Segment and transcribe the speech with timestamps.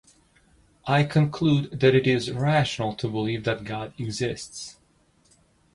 [0.87, 4.77] I conclude that it is rational to believe that God exists.